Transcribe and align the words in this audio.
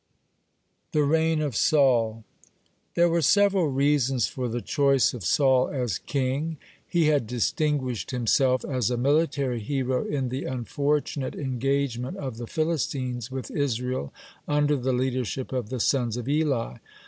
(47) 0.93 0.99
THE 0.99 1.11
REIGN 1.15 1.41
OF 1.41 1.55
SAUL 1.55 2.23
There 2.95 3.07
were 3.07 3.21
several 3.21 3.67
reasons 3.67 4.25
for 4.25 4.47
the 4.47 4.59
choice 4.59 5.13
of 5.13 5.23
Saul 5.23 5.69
as 5.69 5.99
king. 5.99 6.57
He 6.87 7.05
had 7.05 7.27
distinguished 7.27 8.09
himself 8.09 8.65
as 8.65 8.89
a 8.89 8.97
military 8.97 9.59
hero 9.59 10.03
in 10.03 10.29
the 10.29 10.45
unfortunate 10.45 11.35
engagement 11.35 12.17
of 12.17 12.37
the 12.37 12.47
Philistines 12.47 13.29
with 13.29 13.51
Israel 13.51 14.11
under 14.47 14.75
the 14.75 14.91
leadership 14.91 15.53
of 15.53 15.69
the 15.69 15.79
sons 15.79 16.17
of 16.17 16.27
Eli. 16.27 16.77